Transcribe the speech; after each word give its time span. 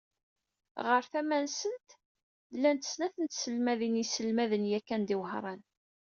Ɣer 0.85 1.01
tama-nsent, 1.11 1.89
llant 2.55 2.89
snat 2.91 3.15
n 3.19 3.25
tselmadin 3.27 3.99
yesselmaden 3.99 4.69
yakan 4.71 5.01
di 5.07 5.15
Wehran. 5.21 5.61